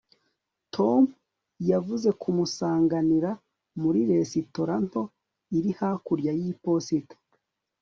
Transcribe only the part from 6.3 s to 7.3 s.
y'iposita